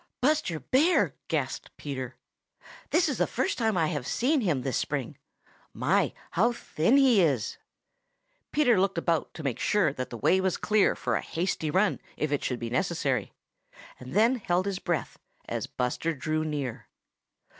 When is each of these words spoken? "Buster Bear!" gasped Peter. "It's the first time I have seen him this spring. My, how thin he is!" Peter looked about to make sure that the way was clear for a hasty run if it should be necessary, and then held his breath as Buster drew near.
"Buster 0.19 0.59
Bear!" 0.59 1.13
gasped 1.27 1.69
Peter. 1.77 2.15
"It's 2.91 3.05
the 3.15 3.27
first 3.27 3.59
time 3.59 3.77
I 3.77 3.85
have 3.89 4.07
seen 4.07 4.41
him 4.41 4.63
this 4.63 4.75
spring. 4.77 5.15
My, 5.75 6.11
how 6.31 6.53
thin 6.53 6.97
he 6.97 7.21
is!" 7.21 7.59
Peter 8.51 8.79
looked 8.81 8.97
about 8.97 9.31
to 9.35 9.43
make 9.43 9.59
sure 9.59 9.93
that 9.93 10.09
the 10.09 10.17
way 10.17 10.41
was 10.41 10.57
clear 10.57 10.95
for 10.95 11.15
a 11.17 11.21
hasty 11.21 11.69
run 11.69 11.99
if 12.17 12.31
it 12.31 12.43
should 12.43 12.57
be 12.57 12.71
necessary, 12.71 13.31
and 13.99 14.13
then 14.15 14.37
held 14.37 14.65
his 14.65 14.79
breath 14.79 15.19
as 15.47 15.67
Buster 15.67 16.15
drew 16.15 16.43
near. 16.43 16.87